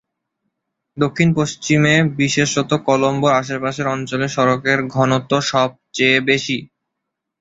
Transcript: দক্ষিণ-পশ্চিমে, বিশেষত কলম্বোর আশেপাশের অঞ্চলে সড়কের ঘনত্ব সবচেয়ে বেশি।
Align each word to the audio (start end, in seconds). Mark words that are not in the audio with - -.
দক্ষিণ-পশ্চিমে, 0.97 1.93
বিশেষত 2.17 2.69
কলম্বোর 2.87 3.33
আশেপাশের 3.33 3.87
অঞ্চলে 3.87 4.27
সড়কের 4.27 4.79
ঘনত্ব 4.95 5.31
সবচেয়ে 5.51 6.17
বেশি। 6.29 6.57